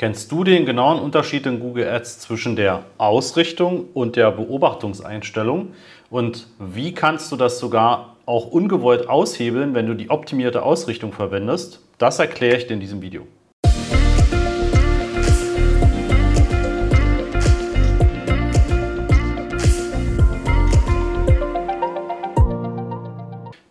Kennst 0.00 0.32
du 0.32 0.44
den 0.44 0.64
genauen 0.64 0.98
Unterschied 0.98 1.44
in 1.44 1.60
Google 1.60 1.86
Ads 1.86 2.20
zwischen 2.20 2.56
der 2.56 2.84
Ausrichtung 2.96 3.88
und 3.92 4.16
der 4.16 4.30
Beobachtungseinstellung? 4.30 5.74
Und 6.08 6.46
wie 6.58 6.94
kannst 6.94 7.30
du 7.30 7.36
das 7.36 7.58
sogar 7.58 8.16
auch 8.24 8.46
ungewollt 8.46 9.10
aushebeln, 9.10 9.74
wenn 9.74 9.86
du 9.86 9.92
die 9.92 10.08
optimierte 10.08 10.62
Ausrichtung 10.62 11.12
verwendest? 11.12 11.86
Das 11.98 12.18
erkläre 12.18 12.56
ich 12.56 12.66
dir 12.66 12.72
in 12.72 12.80
diesem 12.80 13.02
Video. 13.02 13.26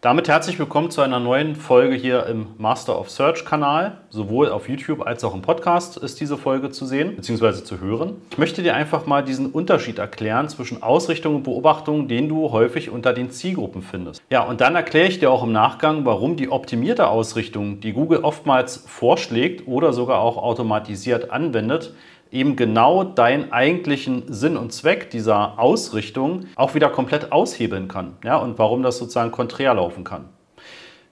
Damit 0.01 0.29
herzlich 0.29 0.57
willkommen 0.57 0.91
zu 0.91 1.01
einer 1.01 1.19
neuen 1.19 1.57
Folge 1.57 1.93
hier 1.93 2.25
im 2.27 2.47
Master 2.57 2.97
of 2.97 3.09
Search 3.09 3.43
Kanal. 3.43 3.97
Sowohl 4.09 4.47
auf 4.47 4.69
YouTube 4.69 5.05
als 5.05 5.25
auch 5.25 5.35
im 5.35 5.41
Podcast 5.41 5.97
ist 5.97 6.21
diese 6.21 6.37
Folge 6.37 6.69
zu 6.69 6.85
sehen 6.85 7.17
bzw. 7.17 7.65
zu 7.65 7.81
hören. 7.81 8.15
Ich 8.31 8.37
möchte 8.37 8.63
dir 8.63 8.75
einfach 8.75 9.07
mal 9.07 9.25
diesen 9.25 9.47
Unterschied 9.47 9.99
erklären 9.99 10.47
zwischen 10.47 10.81
Ausrichtung 10.81 11.35
und 11.35 11.43
Beobachtung, 11.43 12.07
den 12.07 12.29
du 12.29 12.49
häufig 12.53 12.89
unter 12.89 13.11
den 13.11 13.29
Zielgruppen 13.29 13.81
findest. 13.81 14.21
Ja, 14.29 14.43
und 14.43 14.61
dann 14.61 14.73
erkläre 14.73 15.09
ich 15.09 15.19
dir 15.19 15.31
auch 15.31 15.43
im 15.43 15.51
Nachgang, 15.51 16.05
warum 16.05 16.37
die 16.37 16.49
optimierte 16.49 17.09
Ausrichtung, 17.09 17.81
die 17.81 17.91
Google 17.91 18.19
oftmals 18.19 18.77
vorschlägt 18.77 19.67
oder 19.67 19.91
sogar 19.91 20.21
auch 20.21 20.37
automatisiert 20.37 21.29
anwendet, 21.29 21.93
eben 22.31 22.55
genau 22.55 23.03
deinen 23.03 23.51
eigentlichen 23.51 24.23
Sinn 24.31 24.57
und 24.57 24.71
Zweck 24.71 25.09
dieser 25.09 25.59
Ausrichtung 25.59 26.45
auch 26.55 26.75
wieder 26.75 26.89
komplett 26.89 27.31
aushebeln 27.31 27.87
kann. 27.87 28.17
Ja, 28.23 28.37
und 28.37 28.59
warum 28.59 28.83
das 28.83 28.97
sozusagen 28.97 29.31
konträr 29.31 29.73
laufen 29.73 30.03
kann. 30.03 30.25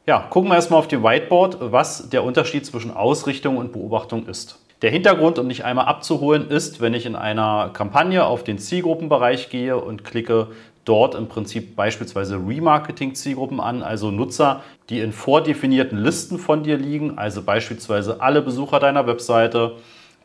Ja, 0.05 0.20
gucken 0.20 0.49
wir 0.49 0.55
erstmal 0.55 0.80
auf 0.80 0.88
dem 0.88 1.03
Whiteboard, 1.03 1.57
was 1.59 2.09
der 2.09 2.23
Unterschied 2.23 2.66
zwischen 2.66 2.91
Ausrichtung 2.91 3.57
und 3.57 3.73
Beobachtung 3.73 4.26
ist. 4.27 4.59
Der 4.81 4.91
Hintergrund, 4.91 5.40
um 5.40 5.49
dich 5.49 5.66
einmal 5.66 5.85
abzuholen, 5.85 6.49
ist, 6.49 6.80
wenn 6.81 6.93
ich 6.93 7.07
in 7.07 7.16
einer 7.16 7.71
Kampagne 7.73 8.23
auf 8.26 8.43
den 8.43 8.59
Zielgruppenbereich 8.59 9.49
gehe 9.49 9.76
und 9.76 10.04
klicke 10.04 10.49
dort 10.85 11.15
im 11.15 11.27
Prinzip 11.27 11.76
beispielsweise 11.76 12.35
Remarketing-Zielgruppen 12.35 13.59
an, 13.59 13.84
also 13.84 14.12
Nutzer, 14.12 14.62
die 14.90 14.99
in 14.99 15.12
vordefinierten 15.12 15.98
Listen 15.98 16.37
von 16.37 16.63
dir 16.63 16.77
liegen, 16.77 17.18
also 17.18 17.41
beispielsweise 17.41 18.21
alle 18.21 18.41
Besucher 18.41 18.79
deiner 18.79 19.07
Webseite, 19.07 19.74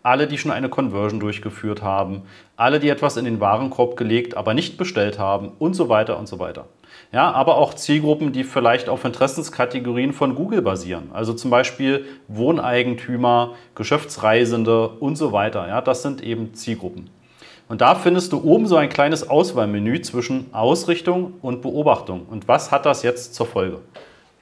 alle, 0.03 0.27
die 0.27 0.39
schon 0.39 0.51
eine 0.51 0.69
Conversion 0.69 1.21
durchgeführt 1.21 1.83
haben, 1.83 2.23
alle, 2.57 2.81
die 2.81 2.89
etwas 2.89 3.17
in 3.17 3.25
den 3.25 3.41
Warenkorb 3.41 3.97
gelegt, 3.97 4.37
aber 4.37 4.55
nicht 4.55 4.77
bestellt 4.77 5.19
haben 5.19 5.53
und 5.59 5.75
so 5.75 5.89
weiter 5.89 6.19
und 6.19 6.29
so 6.29 6.39
weiter. 6.39 6.67
Ja, 7.13 7.31
aber 7.31 7.57
auch 7.57 7.75
Zielgruppen, 7.75 8.33
die 8.33 8.45
vielleicht 8.45 8.89
auf 8.89 9.05
Interessenskategorien 9.05 10.13
von 10.13 10.35
Google 10.35 10.63
basieren. 10.63 11.11
Also 11.13 11.35
zum 11.35 11.51
Beispiel 11.51 12.07
Wohneigentümer, 12.29 13.55
Geschäftsreisende 13.75 14.89
und 14.89 15.17
so 15.17 15.33
weiter. 15.33 15.69
Ja, 15.69 15.81
das 15.81 16.03
sind 16.03 16.23
eben 16.23 16.55
Zielgruppen. 16.55 17.11
Und 17.69 17.81
da 17.81 17.95
findest 17.95 18.33
du 18.33 18.43
oben 18.43 18.67
so 18.67 18.77
ein 18.77 18.89
kleines 18.89 19.29
Auswahlmenü 19.29 20.01
zwischen 20.03 20.53
Ausrichtung 20.53 21.35
und 21.43 21.63
Beobachtung. 21.63 22.27
Und 22.29 22.49
was 22.49 22.71
hat 22.71 22.87
das 22.87 23.03
jetzt 23.03 23.35
zur 23.35 23.47
Folge? 23.47 23.81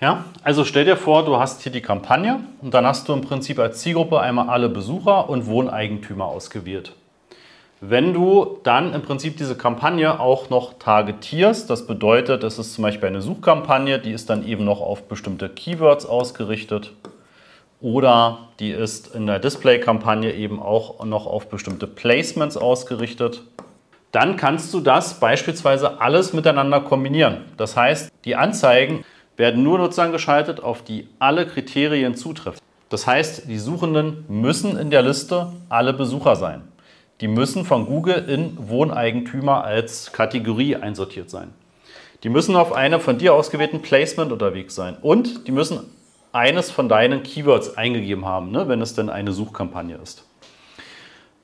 Ja, 0.01 0.25
also 0.43 0.65
stell 0.65 0.87
dir 0.87 0.97
vor, 0.97 1.27
du 1.27 1.37
hast 1.37 1.63
hier 1.63 1.73
die 1.73 1.83
Kampagne 1.83 2.41
und 2.63 2.73
dann 2.73 2.87
hast 2.87 3.07
du 3.07 3.13
im 3.13 3.21
Prinzip 3.21 3.59
als 3.59 3.81
Zielgruppe 3.81 4.19
einmal 4.19 4.49
alle 4.49 4.71
Besucher 4.71 5.29
und 5.29 5.45
Wohneigentümer 5.45 6.25
ausgewählt. 6.25 6.95
Wenn 7.83 8.15
du 8.15 8.59
dann 8.63 8.95
im 8.95 9.03
Prinzip 9.03 9.37
diese 9.37 9.57
Kampagne 9.57 10.19
auch 10.19 10.49
noch 10.49 10.79
targetierst, 10.79 11.69
das 11.69 11.87
bedeutet, 11.87 12.45
es 12.45 12.59
ist 12.59 12.73
zum 12.73 12.83
Beispiel 12.83 13.09
eine 13.09 13.21
Suchkampagne, 13.21 13.99
die 13.99 14.13
ist 14.13 14.31
dann 14.31 14.47
eben 14.47 14.65
noch 14.65 14.81
auf 14.81 15.07
bestimmte 15.07 15.51
Keywords 15.51 16.07
ausgerichtet 16.07 16.93
oder 17.83 18.39
die 18.59 18.71
ist 18.71 19.15
in 19.15 19.27
der 19.27 19.39
Display-Kampagne 19.39 20.33
eben 20.33 20.63
auch 20.63 21.05
noch 21.05 21.27
auf 21.27 21.51
bestimmte 21.51 21.87
Placements 21.87 22.57
ausgerichtet, 22.57 23.43
dann 24.13 24.39
kannst 24.39 24.73
du 24.73 24.81
das 24.81 25.21
beispielsweise 25.21 26.01
alles 26.01 26.33
miteinander 26.33 26.81
kombinieren. 26.81 27.45
Das 27.59 27.77
heißt, 27.77 28.11
die 28.25 28.37
Anzeigen 28.37 29.05
werden 29.41 29.63
nur 29.63 29.79
Nutzer 29.79 30.11
geschaltet, 30.11 30.63
auf 30.63 30.83
die 30.83 31.09
alle 31.19 31.47
Kriterien 31.47 32.15
zutreffen. 32.15 32.61
Das 32.91 33.07
heißt, 33.07 33.49
die 33.49 33.59
Suchenden 33.59 34.27
müssen 34.29 34.77
in 34.77 34.91
der 34.91 35.01
Liste 35.01 35.51
alle 35.71 35.95
Besucher 35.95 36.37
sein. 36.37 36.61
Die 37.23 37.27
müssen 37.27 37.65
von 37.65 37.87
Google 37.87 38.29
in 38.29 38.69
Wohneigentümer 38.69 39.65
als 39.65 40.13
Kategorie 40.13 40.77
einsortiert 40.77 41.31
sein. 41.31 41.55
Die 42.23 42.29
müssen 42.29 42.55
auf 42.55 42.75
einem 42.75 43.01
von 43.01 43.17
dir 43.17 43.33
ausgewählten 43.33 43.81
Placement 43.81 44.31
unterwegs 44.31 44.75
sein. 44.75 44.99
Und 45.01 45.49
die 45.49 45.53
müssen 45.53 45.81
eines 46.33 46.71
von 46.71 46.91
deinen 46.91 47.23
Keywords 47.23 47.79
eingegeben 47.79 48.27
haben, 48.27 48.51
ne, 48.51 48.69
wenn 48.69 48.83
es 48.83 48.95
denn 48.95 49.09
eine 49.09 49.33
Suchkampagne 49.33 49.99
ist. 50.03 50.27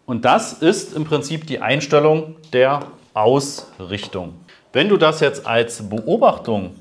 Und 0.05 0.27
das 0.27 0.53
ist 0.53 0.95
im 0.95 1.07
Prinzip 1.07 1.47
die 1.47 1.61
Einstellung 1.61 2.37
der 2.53 2.81
Ausrichtung. 3.15 4.35
Wenn 4.75 4.91
du 4.91 4.99
das 4.99 5.21
jetzt 5.21 5.47
als 5.47 5.89
Beobachtung 5.89 6.75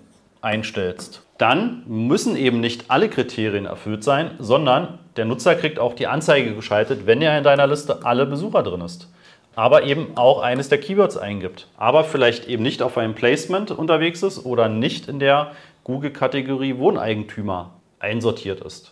einstellst, 0.45 1.23
dann 1.37 1.83
müssen 1.87 2.37
eben 2.37 2.61
nicht 2.61 2.85
alle 2.89 3.09
Kriterien 3.09 3.65
erfüllt 3.65 4.03
sein, 4.03 4.31
sondern 4.39 4.99
der 5.17 5.25
Nutzer 5.25 5.55
kriegt 5.55 5.79
auch 5.79 5.93
die 5.93 6.07
Anzeige 6.07 6.55
geschaltet, 6.55 7.05
wenn 7.05 7.21
er 7.21 7.37
in 7.37 7.43
deiner 7.43 7.67
Liste 7.67 8.05
alle 8.05 8.25
Besucher 8.25 8.63
drin 8.63 8.81
ist. 8.81 9.11
Aber 9.55 9.83
eben 9.83 10.15
auch 10.15 10.41
eines 10.41 10.69
der 10.69 10.79
Keywords 10.79 11.17
eingibt. 11.17 11.67
Aber 11.77 12.03
vielleicht 12.03 12.47
eben 12.47 12.63
nicht 12.63 12.81
auf 12.81 12.97
einem 12.97 13.15
Placement 13.15 13.71
unterwegs 13.71 14.21
ist 14.21 14.45
oder 14.45 14.69
nicht 14.69 15.07
in 15.07 15.19
der 15.19 15.51
Google-Kategorie 15.85 16.77
Wohneigentümer 16.77 17.71
einsortiert 17.99 18.61
ist. 18.61 18.91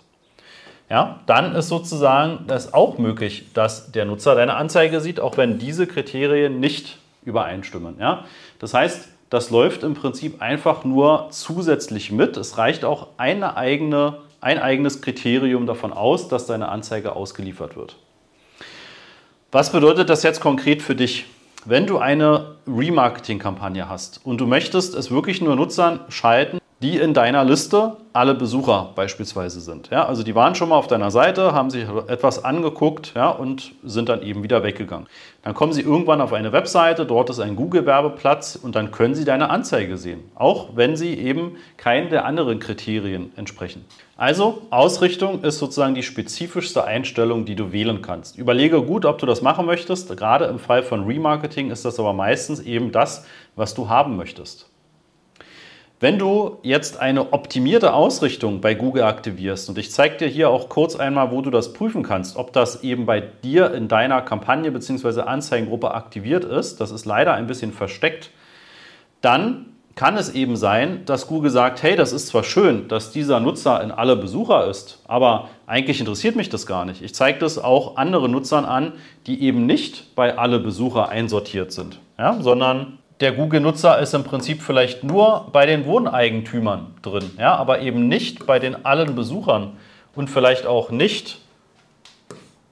Ja, 0.90 1.22
dann 1.26 1.56
ist 1.56 1.70
sozusagen 1.70 2.46
das 2.48 2.74
auch 2.74 2.98
möglich, 2.98 3.46
dass 3.54 3.92
der 3.92 4.06
Nutzer 4.06 4.36
deine 4.36 4.56
Anzeige 4.56 5.02
sieht, 5.02 5.20
auch 5.20 5.38
wenn 5.38 5.60
diese 5.60 5.88
Kriterien 5.88 6.60
nicht 6.60 6.98
übereinstimmen. 7.26 7.96
Ja? 8.00 8.26
Das 8.60 8.74
heißt, 8.74 9.10
das 9.34 9.50
läuft 9.50 9.82
im 9.82 9.96
Prinzip 9.96 10.44
einfach 10.44 10.84
nur 10.84 11.30
zusätzlich 11.32 12.12
mit. 12.12 12.38
Es 12.38 12.60
reicht 12.60 12.86
auch 12.86 13.08
eine 13.18 13.58
eigene, 13.58 14.20
ein 14.42 14.60
eigenes 14.60 15.02
Kriterium 15.02 15.66
davon 15.66 15.92
aus, 15.92 16.28
dass 16.28 16.46
deine 16.46 16.70
Anzeige 16.70 17.16
ausgeliefert 17.16 17.76
wird. 17.76 17.96
Was 19.52 19.72
bedeutet 19.72 20.12
das 20.12 20.22
jetzt 20.22 20.40
konkret 20.40 20.84
für 20.84 20.94
dich? 20.94 21.26
Wenn 21.66 21.88
du 21.88 21.98
eine 21.98 22.58
Remarketing-Kampagne 22.68 23.90
hast 23.90 24.22
und 24.24 24.40
du 24.40 24.46
möchtest 24.46 24.94
es 24.94 25.10
wirklich 25.10 25.42
nur 25.42 25.56
Nutzern 25.56 26.02
schalten, 26.10 26.60
die 26.84 26.98
in 26.98 27.14
deiner 27.14 27.46
Liste 27.46 27.96
alle 28.12 28.36
Besucher 28.36 28.92
beispielsweise 28.94 29.62
sind. 29.62 29.90
Ja, 29.90 30.06
also 30.06 30.22
die 30.22 30.36
waren 30.36 30.54
schon 30.54 30.68
mal 30.68 30.76
auf 30.76 30.88
deiner 30.88 31.12
Seite, 31.12 31.54
haben 31.54 31.70
sich 31.70 31.86
etwas 32.08 32.44
angeguckt 32.44 33.14
ja, 33.16 33.30
und 33.30 33.72
sind 33.86 34.10
dann 34.10 34.22
eben 34.22 34.44
wieder 34.44 34.64
weggegangen. 34.64 35.08
Dann 35.44 35.54
kommen 35.54 35.72
sie 35.72 35.82
irgendwann 35.82 36.20
auf 36.20 36.34
eine 36.34 36.52
Webseite, 36.52 37.06
dort 37.06 37.30
ist 37.30 37.40
ein 37.40 37.56
Google-Werbeplatz 37.56 38.60
und 38.62 38.76
dann 38.76 38.92
können 38.92 39.16
sie 39.16 39.24
deine 39.24 39.50
Anzeige 39.50 39.98
sehen, 39.98 40.30
auch 40.36 40.76
wenn 40.76 40.98
sie 40.98 41.14
eben 41.14 41.56
keinen 41.78 42.10
der 42.10 42.26
anderen 42.26 42.60
Kriterien 42.60 43.32
entsprechen. 43.38 43.86
Also 44.18 44.64
Ausrichtung 44.70 45.42
ist 45.42 45.60
sozusagen 45.60 45.96
die 45.96 46.04
spezifischste 46.04 46.84
Einstellung, 46.84 47.46
die 47.46 47.56
du 47.56 47.72
wählen 47.72 48.02
kannst. 48.02 48.38
Überlege 48.38 48.82
gut, 48.82 49.06
ob 49.06 49.20
du 49.20 49.26
das 49.26 49.42
machen 49.42 49.66
möchtest. 49.66 50.16
Gerade 50.18 50.46
im 50.46 50.60
Fall 50.60 50.84
von 50.84 51.06
Remarketing 51.06 51.72
ist 51.72 51.86
das 51.86 51.98
aber 51.98 52.12
meistens 52.12 52.60
eben 52.60 52.92
das, 52.92 53.26
was 53.56 53.74
du 53.74 53.88
haben 53.88 54.18
möchtest. 54.18 54.70
Wenn 56.04 56.20
du 56.20 56.58
jetzt 56.64 57.00
eine 57.00 57.32
optimierte 57.32 57.94
Ausrichtung 57.94 58.60
bei 58.60 58.74
Google 58.74 59.04
aktivierst 59.04 59.70
und 59.70 59.78
ich 59.78 59.90
zeige 59.90 60.18
dir 60.18 60.28
hier 60.28 60.50
auch 60.50 60.68
kurz 60.68 60.98
einmal, 60.98 61.32
wo 61.32 61.42
du 61.42 61.50
das 61.50 61.72
prüfen 61.72 62.04
kannst, 62.04 62.36
ob 62.36 62.52
das 62.52 62.84
eben 62.84 63.06
bei 63.06 63.22
dir 63.22 63.74
in 63.74 63.88
deiner 63.88 64.22
Kampagne 64.22 64.70
bzw. 64.70 65.22
Anzeigengruppe 65.22 65.94
aktiviert 65.94 66.44
ist, 66.44 66.82
das 66.82 66.92
ist 66.92 67.06
leider 67.06 67.34
ein 67.36 67.48
bisschen 67.48 67.72
versteckt, 67.72 68.32
dann 69.22 69.68
kann 69.96 70.18
es 70.18 70.34
eben 70.34 70.58
sein, 70.58 71.06
dass 71.06 71.28
Google 71.28 71.52
sagt, 71.52 71.82
hey, 71.84 71.96
das 71.96 72.12
ist 72.12 72.28
zwar 72.28 72.44
schön, 72.44 72.90
dass 72.90 73.12
dieser 73.12 73.40
Nutzer 73.40 73.82
in 73.82 73.92
alle 73.92 74.18
Besucher 74.18 74.68
ist, 74.68 75.02
aber 75.08 75.48
eigentlich 75.68 76.02
interessiert 76.02 76.36
mich 76.36 76.50
das 76.50 76.66
gar 76.66 76.84
nicht. 76.84 77.02
Ich 77.02 77.16
zeige 77.16 77.40
das 77.40 77.58
auch 77.58 77.96
anderen 77.96 78.34
Nutzern 78.34 78.66
an, 78.66 78.92
die 79.26 79.42
eben 79.42 79.66
nicht 79.66 80.14
bei 80.16 80.38
alle 80.38 80.60
Besucher 80.60 81.08
einsortiert 81.08 81.72
sind, 81.72 82.00
ja, 82.18 82.42
sondern 82.42 82.98
der 83.24 83.32
Google-Nutzer 83.32 84.00
ist 84.00 84.14
im 84.14 84.26
Prinzip 84.26 84.62
vielleicht 84.62 85.06
nur 85.06 85.48
bei 85.54 85.66
den 85.66 85.86
Wohneigentümern 85.86 86.94
drin, 87.02 87.32
ja, 87.40 87.56
aber 87.56 87.80
eben 87.80 88.10
nicht 88.10 88.46
bei 88.46 88.60
den 88.60 88.86
allen 88.86 89.16
Besuchern 89.16 89.78
und 90.14 90.30
vielleicht 90.30 90.66
auch 90.66 90.92
nicht 90.92 91.40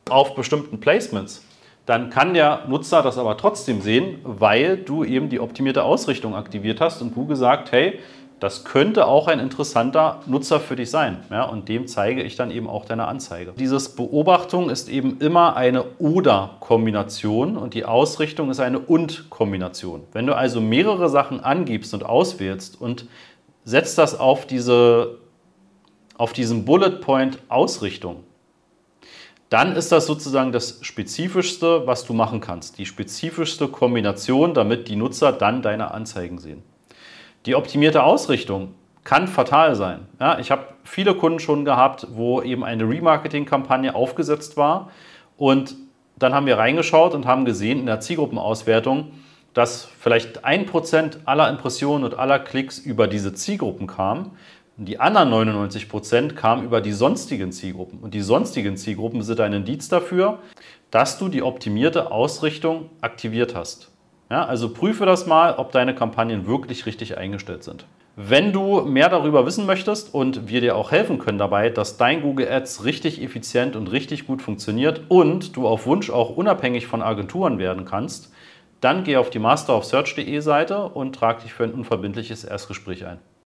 auf 0.10 0.36
bestimmten 0.36 0.82
Placements. 0.82 1.46
Dann 1.86 2.10
kann 2.10 2.34
der 2.34 2.66
Nutzer 2.68 3.02
das 3.02 3.18
aber 3.18 3.38
trotzdem 3.38 3.82
sehen, 3.82 4.20
weil 4.24 4.76
du 4.76 5.06
eben 5.06 5.30
die 5.30 5.40
optimierte 5.40 5.84
Ausrichtung 5.84 6.36
aktiviert 6.36 6.82
hast 6.82 7.02
und 7.02 7.16
Google 7.16 7.38
sagt, 7.38 7.72
hey, 7.72 8.00
das 8.42 8.64
könnte 8.64 9.06
auch 9.06 9.28
ein 9.28 9.40
interessanter 9.40 10.22
Nutzer 10.26 10.60
für 10.60 10.76
dich 10.76 10.90
sein. 10.90 11.24
Ja, 11.30 11.44
und 11.44 11.70
dem 11.70 11.86
zeige 11.86 12.24
ich 12.24 12.36
dann 12.36 12.50
eben 12.50 12.68
auch 12.68 12.86
deine 12.86 13.08
Anzeige. 13.08 13.54
Dieses 13.56 13.90
Beobachtung 13.90 14.72
ist 14.72 14.90
eben 14.90 15.20
immer 15.20 15.56
eine 15.56 15.84
Oder-Kombination 16.00 17.56
und 17.56 17.76
die 17.76 17.86
Ausrichtung 17.86 18.50
ist 18.50 18.60
eine 18.60 18.80
Und-Kombination. 18.80 20.06
Wenn 20.12 20.26
du 20.26 20.36
also 20.36 20.60
mehrere 20.60 21.08
Sachen 21.08 21.40
angibst 21.40 21.94
und 21.94 22.04
auswählst 22.04 22.82
und 22.82 23.06
setzt 23.64 24.00
das 24.00 24.20
auf, 24.20 24.48
diese, 24.48 25.20
auf 26.18 26.34
diesen 26.34 26.66
Bullet 26.66 27.00
Point 27.00 27.38
Ausrichtung, 27.48 28.24
dann 29.50 29.76
ist 29.76 29.92
das 29.92 30.08
sozusagen 30.08 30.52
das 30.52 30.80
Spezifischste, 30.82 31.86
was 31.86 32.06
du 32.06 32.14
machen 32.14 32.42
kannst. 32.42 32.80
Die 32.80 32.88
spezifischste 32.88 33.68
Kombination, 33.68 34.56
damit 34.56 34.88
die 34.88 34.96
Nutzer 34.96 35.32
dann 35.32 35.62
deine 35.62 35.92
Anzeigen 35.92 36.40
sehen. 36.40 36.64
Die 37.46 37.56
optimierte 37.56 38.04
Ausrichtung 38.04 38.76
kann 39.04 39.28
fatal 39.28 39.76
sein. 39.76 40.08
Ja, 40.20 40.38
ich 40.40 40.52
habe 40.52 40.66
viele 40.84 41.16
Kunden 41.16 41.40
schon 41.40 41.66
gehabt, 41.66 42.08
wo 42.12 42.42
eben 42.42 42.64
eine 42.64 42.88
Remarketing-Kampagne 42.88 43.96
aufgesetzt 43.96 44.58
war 44.58 44.92
und 45.38 45.76
dann 46.18 46.36
haben 46.36 46.46
wir 46.46 46.60
reingeschaut 46.60 47.16
und 47.16 47.26
haben 47.26 47.46
gesehen 47.46 47.80
in 47.80 47.88
der 47.88 48.00
Zielgruppenauswertung, 48.00 49.12
dass 49.54 49.86
vielleicht 50.00 50.46
ein 50.46 50.68
Prozent 50.68 51.20
aller 51.26 51.50
Impressionen 51.50 52.04
und 52.04 52.18
aller 52.18 52.38
Klicks 52.40 52.78
über 52.78 53.08
diese 53.08 53.34
Zielgruppen 53.34 53.88
kamen. 53.88 54.32
Und 54.78 54.86
die 54.86 55.00
anderen 55.00 55.30
99 55.32 55.90
Prozent 55.90 56.36
kamen 56.36 56.64
über 56.64 56.80
die 56.80 56.94
sonstigen 56.94 57.52
Zielgruppen. 57.52 58.00
Und 58.00 58.14
die 58.14 58.22
sonstigen 58.22 58.78
Zielgruppen 58.78 59.24
sind 59.24 59.40
ein 59.40 59.54
Indiz 59.54 59.90
dafür, 59.90 60.40
dass 60.92 61.18
du 61.18 61.28
die 61.28 61.42
optimierte 61.42 62.12
Ausrichtung 62.12 62.90
aktiviert 63.02 63.56
hast. 63.56 63.91
Ja, 64.32 64.46
also 64.46 64.70
prüfe 64.70 65.06
das 65.06 65.26
mal, 65.26 65.56
ob 65.56 65.74
deine 65.74 65.94
Kampagnen 65.94 66.48
wirklich 66.48 66.86
richtig 66.86 67.18
eingestellt 67.18 67.66
sind. 67.66 67.86
Wenn 68.16 68.54
du 68.54 68.80
mehr 68.80 69.10
darüber 69.10 69.46
wissen 69.46 69.66
möchtest 69.66 70.14
und 70.14 70.48
wir 70.48 70.62
dir 70.62 70.78
auch 70.78 70.92
helfen 70.92 71.20
können 71.20 71.38
dabei, 71.38 71.70
dass 71.70 71.98
dein 71.98 72.22
Google 72.22 72.50
Ads 72.50 72.86
richtig 72.86 73.22
effizient 73.22 73.76
und 73.76 73.92
richtig 73.92 74.28
gut 74.28 74.42
funktioniert 74.42 75.02
und 75.10 75.58
du 75.58 75.68
auf 75.68 75.86
Wunsch 75.86 76.10
auch 76.10 76.30
unabhängig 76.30 76.88
von 76.88 77.02
Agenturen 77.02 77.60
werden 77.60 77.84
kannst, 77.84 78.32
dann 78.80 79.04
geh 79.04 79.18
auf 79.18 79.32
die 79.32 79.40
masterofsearch.de 79.40 80.40
Seite 80.40 80.86
und 80.86 81.14
trag 81.14 81.42
dich 81.44 81.54
für 81.54 81.66
ein 81.66 81.74
unverbindliches 81.74 82.46
Erstgespräch 82.46 83.06
ein. 83.06 83.20